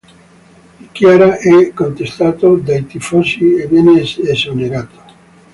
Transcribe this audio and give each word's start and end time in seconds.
Di 0.77 0.89
Chiara 0.93 1.37
è 1.37 1.71
contestato 1.73 2.55
dai 2.55 2.87
tifosi 2.87 3.53
e 3.53 3.67
viene 3.67 4.01
esonerato. 4.01 5.03